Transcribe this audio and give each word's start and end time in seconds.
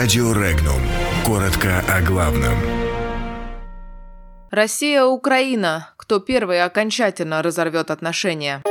Радио 0.00 0.32
Регнум. 0.32 0.80
Коротко 1.26 1.84
о 1.86 2.00
главном. 2.00 2.54
Россия-Украина. 4.50 5.92
Кто 5.98 6.20
первый 6.20 6.64
окончательно 6.64 7.42
разорвет 7.42 7.90
отношения? 7.90 8.62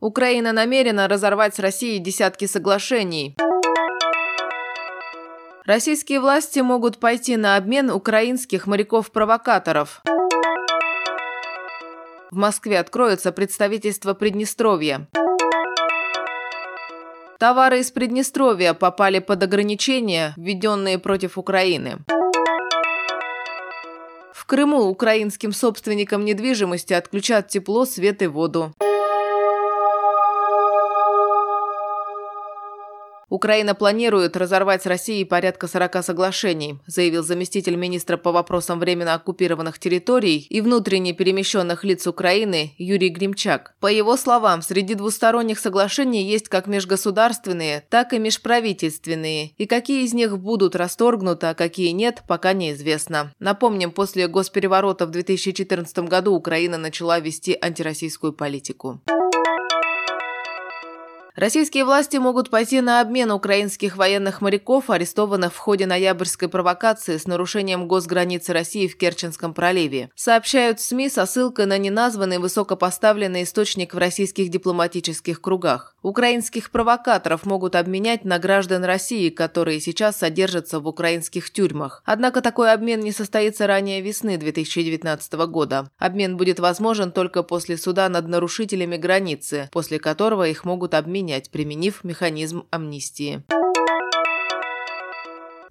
Украина 0.00 0.52
намерена 0.52 1.08
разорвать 1.08 1.54
с 1.54 1.58
Россией 1.58 1.98
десятки 1.98 2.46
соглашений. 2.46 3.36
Российские 5.66 6.20
власти 6.20 6.60
могут 6.60 6.96
пойти 6.96 7.36
на 7.36 7.56
обмен 7.58 7.90
украинских 7.90 8.66
моряков-провокаторов. 8.66 10.00
В 12.30 12.36
Москве 12.36 12.78
откроется 12.78 13.30
представительство 13.30 14.14
Приднестровья. 14.14 15.06
Товары 17.38 17.78
из 17.78 17.92
Приднестровья 17.92 18.74
попали 18.74 19.20
под 19.20 19.44
ограничения, 19.44 20.34
введенные 20.36 20.98
против 20.98 21.38
Украины. 21.38 21.98
В 24.34 24.44
Крыму 24.44 24.88
украинским 24.88 25.52
собственникам 25.52 26.24
недвижимости 26.24 26.94
отключат 26.94 27.46
тепло, 27.46 27.84
свет 27.84 28.22
и 28.22 28.26
воду. 28.26 28.74
Украина 33.28 33.74
планирует 33.74 34.36
разорвать 34.36 34.82
с 34.82 34.86
Россией 34.86 35.24
порядка 35.24 35.68
40 35.68 36.02
соглашений, 36.02 36.78
заявил 36.86 37.22
заместитель 37.22 37.76
министра 37.76 38.16
по 38.16 38.32
вопросам 38.32 38.78
временно 38.78 39.14
оккупированных 39.14 39.78
территорий 39.78 40.46
и 40.48 40.60
внутренне 40.60 41.12
перемещенных 41.12 41.84
лиц 41.84 42.06
Украины 42.06 42.72
Юрий 42.78 43.10
Гримчак. 43.10 43.74
По 43.80 43.88
его 43.88 44.16
словам, 44.16 44.62
среди 44.62 44.94
двусторонних 44.94 45.58
соглашений 45.58 46.24
есть 46.24 46.48
как 46.48 46.66
межгосударственные, 46.66 47.84
так 47.90 48.14
и 48.14 48.18
межправительственные, 48.18 49.52
и 49.58 49.66
какие 49.66 50.04
из 50.04 50.14
них 50.14 50.38
будут 50.38 50.74
расторгнуты, 50.74 51.48
а 51.48 51.54
какие 51.54 51.90
нет, 51.90 52.22
пока 52.26 52.54
неизвестно. 52.54 53.34
Напомним, 53.38 53.90
после 53.90 54.26
госпереворота 54.26 55.06
в 55.06 55.10
2014 55.10 55.98
году 56.00 56.34
Украина 56.34 56.78
начала 56.78 57.20
вести 57.20 57.56
антироссийскую 57.60 58.32
политику. 58.32 59.00
Российские 61.38 61.84
власти 61.84 62.16
могут 62.16 62.50
пойти 62.50 62.80
на 62.80 63.00
обмен 63.00 63.30
украинских 63.30 63.96
военных 63.96 64.40
моряков, 64.40 64.90
арестованных 64.90 65.54
в 65.54 65.56
ходе 65.56 65.86
ноябрьской 65.86 66.48
провокации 66.48 67.16
с 67.16 67.28
нарушением 67.28 67.86
госграницы 67.86 68.52
России 68.52 68.88
в 68.88 68.98
Керченском 68.98 69.54
проливе. 69.54 70.10
Сообщают 70.16 70.80
СМИ 70.80 71.08
со 71.08 71.26
ссылкой 71.26 71.66
на 71.66 71.78
неназванный 71.78 72.38
высокопоставленный 72.38 73.44
источник 73.44 73.94
в 73.94 73.98
российских 73.98 74.48
дипломатических 74.48 75.40
кругах. 75.40 75.94
Украинских 76.02 76.72
провокаторов 76.72 77.46
могут 77.46 77.76
обменять 77.76 78.24
на 78.24 78.40
граждан 78.40 78.82
России, 78.82 79.30
которые 79.30 79.78
сейчас 79.78 80.16
содержатся 80.16 80.80
в 80.80 80.88
украинских 80.88 81.50
тюрьмах. 81.50 82.02
Однако 82.04 82.40
такой 82.40 82.72
обмен 82.72 82.98
не 82.98 83.12
состоится 83.12 83.68
ранее 83.68 84.00
весны 84.00 84.38
2019 84.38 85.32
года. 85.46 85.88
Обмен 85.98 86.36
будет 86.36 86.58
возможен 86.58 87.12
только 87.12 87.44
после 87.44 87.76
суда 87.76 88.08
над 88.08 88.26
нарушителями 88.26 88.96
границы, 88.96 89.68
после 89.70 90.00
которого 90.00 90.48
их 90.48 90.64
могут 90.64 90.94
обменять 90.94 91.27
принять, 91.28 91.50
применив 91.50 92.04
механизм 92.04 92.64
амнистии. 92.70 93.42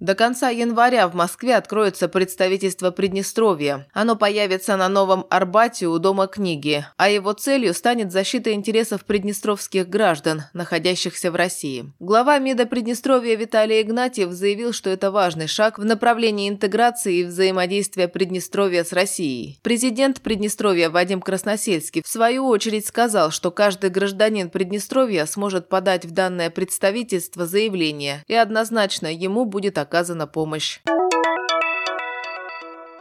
До 0.00 0.14
конца 0.14 0.48
января 0.48 1.08
в 1.08 1.14
Москве 1.16 1.56
откроется 1.56 2.08
представительство 2.08 2.92
Приднестровья. 2.92 3.88
Оно 3.92 4.14
появится 4.14 4.76
на 4.76 4.88
Новом 4.88 5.26
Арбате 5.28 5.88
у 5.88 5.98
Дома 5.98 6.28
книги, 6.28 6.86
а 6.96 7.08
его 7.08 7.32
целью 7.32 7.74
станет 7.74 8.12
защита 8.12 8.52
интересов 8.52 9.04
приднестровских 9.04 9.88
граждан, 9.88 10.42
находящихся 10.52 11.32
в 11.32 11.34
России. 11.34 11.92
Глава 11.98 12.38
МИДа 12.38 12.66
Приднестровья 12.66 13.34
Виталий 13.34 13.82
Игнатьев 13.82 14.30
заявил, 14.30 14.72
что 14.72 14.88
это 14.88 15.10
важный 15.10 15.48
шаг 15.48 15.80
в 15.80 15.84
направлении 15.84 16.48
интеграции 16.48 17.16
и 17.16 17.24
взаимодействия 17.24 18.06
Приднестровья 18.06 18.84
с 18.84 18.92
Россией. 18.92 19.58
Президент 19.62 20.20
Приднестровья 20.20 20.90
Вадим 20.90 21.20
Красносельский 21.20 22.02
в 22.04 22.08
свою 22.08 22.46
очередь 22.46 22.86
сказал, 22.86 23.32
что 23.32 23.50
каждый 23.50 23.90
гражданин 23.90 24.48
Приднестровья 24.48 25.26
сможет 25.26 25.68
подать 25.68 26.04
в 26.04 26.12
данное 26.12 26.50
представительство 26.50 27.46
заявление, 27.46 28.22
и 28.28 28.34
однозначно 28.34 29.12
ему 29.12 29.44
будет 29.44 29.76
оказано 29.76 29.87
оказана 29.88 30.26
помощь. 30.26 30.80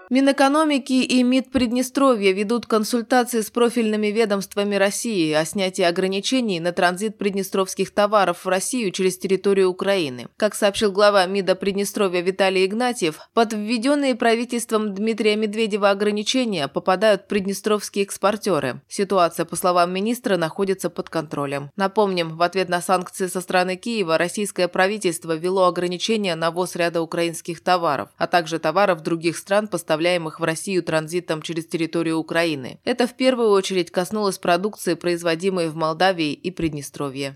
Минэкономики 0.10 1.04
и 1.04 1.22
МИД 1.22 1.52
Приднестровья 1.52 2.32
ведут 2.32 2.66
консультации 2.66 3.42
с 3.42 3.50
профильными 3.50 4.08
ведомствами 4.08 4.76
России 4.76 5.34
о 5.34 5.44
снятии 5.44 5.82
ограничений 5.82 6.62
на 6.62 6.72
транзит 6.72 7.18
приднестровских 7.18 7.92
товаров 7.92 8.46
в 8.46 8.48
Россию 8.48 8.92
через 8.92 9.18
территорию 9.18 9.70
Украины. 9.70 10.30
Как 10.38 10.56
сообщил 10.56 10.94
глава 10.94 11.26
МИДа 11.26 11.56
Приднестровья 11.56 12.22
Виталий 12.22 12.66
Игнатьев, 12.66 13.20
под 13.34 13.52
введенные 13.52 14.16
правительством 14.16 14.94
Дмитрия 14.94 15.36
Медведева 15.36 15.90
ограничения 15.90 16.70
попадают 16.70 17.28
приднестровские 17.28 18.06
экспортеры. 18.06 18.80
Ситуация, 18.88 19.46
по 19.46 19.58
словам 19.58 19.92
министра, 19.94 20.38
находится 20.38 20.90
под 20.90 21.10
контролем. 21.10 21.70
Напомним, 21.76 22.38
в 22.38 22.42
ответ 22.44 22.70
на 22.70 22.80
санкции 22.80 23.28
со 23.28 23.42
стороны 23.42 23.76
Киева 23.76 24.18
российское 24.18 24.70
правительство 24.70 25.36
ввело 25.36 25.66
ограничения 25.66 26.36
на 26.36 26.52
ввоз 26.52 26.78
ряда 26.78 27.02
украинских 27.02 27.62
товаров, 27.62 28.08
а 28.18 28.28
также 28.28 28.58
товаров 28.60 29.02
других 29.02 29.38
стран, 29.38 29.68
поставляющих 29.68 29.97
доставляемых 29.98 30.40
в 30.40 30.44
Россию 30.44 30.84
транзитом 30.84 31.42
через 31.42 31.66
территорию 31.66 32.18
Украины. 32.18 32.80
Это 32.86 33.08
в 33.08 33.16
первую 33.16 33.50
очередь 33.50 33.92
коснулось 33.92 34.38
продукции, 34.38 34.94
производимой 34.94 35.70
в 35.70 35.76
Молдавии 35.76 36.34
и 36.34 36.52
Приднестровье. 36.52 37.36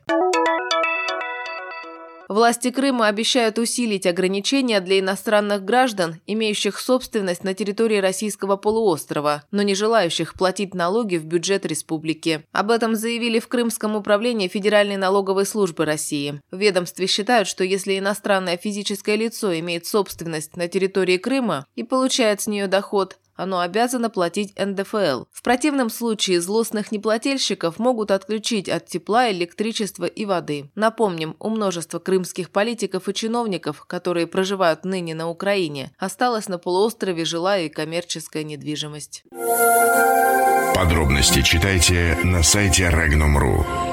Власти 2.31 2.71
Крыма 2.71 3.07
обещают 3.07 3.59
усилить 3.59 4.05
ограничения 4.05 4.79
для 4.79 5.01
иностранных 5.01 5.65
граждан, 5.65 6.21
имеющих 6.27 6.79
собственность 6.79 7.43
на 7.43 7.53
территории 7.53 7.97
российского 7.97 8.55
полуострова, 8.55 9.43
но 9.51 9.63
не 9.63 9.75
желающих 9.75 10.35
платить 10.35 10.73
налоги 10.73 11.17
в 11.17 11.25
бюджет 11.25 11.65
республики. 11.65 12.45
Об 12.53 12.71
этом 12.71 12.95
заявили 12.95 13.39
в 13.39 13.49
Крымском 13.49 13.97
управлении 13.97 14.47
Федеральной 14.47 14.95
налоговой 14.95 15.45
службы 15.45 15.83
России. 15.83 16.39
В 16.51 16.57
ведомстве 16.57 17.05
считают, 17.05 17.49
что 17.49 17.65
если 17.65 17.99
иностранное 17.99 18.55
физическое 18.55 19.17
лицо 19.17 19.53
имеет 19.59 19.85
собственность 19.85 20.55
на 20.55 20.69
территории 20.69 21.17
Крыма 21.17 21.65
и 21.75 21.83
получает 21.83 22.39
с 22.39 22.47
нее 22.47 22.67
доход, 22.67 23.17
оно 23.35 23.59
обязано 23.59 24.09
платить 24.09 24.53
НДФЛ. 24.57 25.25
В 25.31 25.41
противном 25.43 25.89
случае 25.89 26.41
злостных 26.41 26.91
неплательщиков 26.91 27.79
могут 27.79 28.11
отключить 28.11 28.69
от 28.69 28.87
тепла, 28.87 29.31
электричества 29.31 30.05
и 30.05 30.25
воды. 30.25 30.69
Напомним, 30.75 31.35
у 31.39 31.49
множества 31.49 31.99
крымских 31.99 32.49
политиков 32.49 33.07
и 33.09 33.13
чиновников, 33.13 33.85
которые 33.85 34.27
проживают 34.27 34.85
ныне 34.85 35.15
на 35.15 35.29
Украине, 35.29 35.91
осталась 35.97 36.47
на 36.47 36.57
полуострове 36.57 37.25
жилая 37.25 37.65
и 37.65 37.69
коммерческая 37.69 38.43
недвижимость. 38.43 39.23
Подробности 40.75 41.41
читайте 41.41 42.17
на 42.23 42.41
сайте 42.43 42.89
Regnum.ru. 42.89 43.90